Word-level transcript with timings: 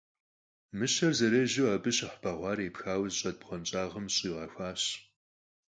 Мыщэр 0.77 1.13
зэрежьэу, 1.19 1.67
абы 1.75 1.91
щыхь 1.95 2.17
бэгъуар 2.21 2.59
епхауэ 2.69 3.07
зыщӀэт 3.09 3.35
бгъуэнщӀагъым 3.41 4.05
зыщӀигъэхуащ. 4.07 4.83